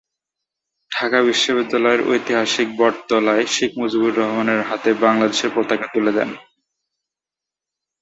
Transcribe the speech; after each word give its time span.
ঢাকা 0.91 1.19
বিশ্ববিদ্যালয়ের 1.21 2.01
ঐতিহাসিক 2.07 2.67
বটতলায় 2.77 3.45
শেখ 3.47 3.71
মুজিবুর 3.77 4.13
রহমানের 4.17 4.61
হাতে 4.69 4.89
বাংলাদেশের 5.03 5.51
পতাকা 5.55 5.87
তুলে 5.93 6.11
দেন। 6.17 6.29